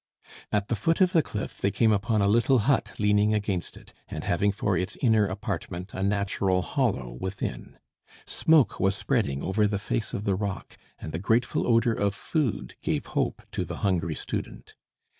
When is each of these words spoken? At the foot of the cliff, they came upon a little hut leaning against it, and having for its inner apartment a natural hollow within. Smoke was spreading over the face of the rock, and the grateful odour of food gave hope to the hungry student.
At 0.51 0.67
the 0.67 0.75
foot 0.75 0.99
of 0.99 1.11
the 1.11 1.21
cliff, 1.21 1.59
they 1.59 1.69
came 1.69 1.91
upon 1.91 2.23
a 2.23 2.27
little 2.27 2.57
hut 2.65 2.93
leaning 2.97 3.35
against 3.35 3.77
it, 3.77 3.93
and 4.07 4.23
having 4.23 4.51
for 4.51 4.75
its 4.75 4.95
inner 4.95 5.27
apartment 5.27 5.91
a 5.93 6.01
natural 6.01 6.63
hollow 6.63 7.11
within. 7.21 7.77
Smoke 8.25 8.79
was 8.79 8.95
spreading 8.95 9.43
over 9.43 9.67
the 9.67 9.77
face 9.77 10.11
of 10.15 10.23
the 10.23 10.33
rock, 10.33 10.75
and 10.97 11.11
the 11.11 11.19
grateful 11.19 11.67
odour 11.67 11.93
of 11.93 12.15
food 12.15 12.73
gave 12.81 13.05
hope 13.13 13.43
to 13.51 13.63
the 13.63 13.77
hungry 13.85 14.15
student. 14.15 14.73